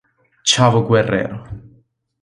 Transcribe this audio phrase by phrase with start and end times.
[0.49, 1.37] Chavo Guerrero